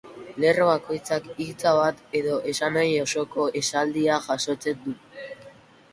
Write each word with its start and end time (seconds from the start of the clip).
Lerro 0.43 0.63
bakoitzak 0.69 1.27
hitza 1.45 1.73
bat 1.81 2.01
edo 2.21 2.39
esanahi 2.53 2.95
osoko 3.05 3.45
esaldia 3.61 4.19
jasotzen 4.31 4.85
du. 4.89 4.97